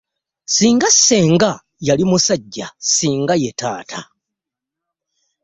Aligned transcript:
Singa 0.55 0.87
senga 1.05 1.51
yali 1.87 2.03
musajja 2.09 2.67
singa 2.93 3.35
ye 3.43 3.51
taata. 3.59 3.99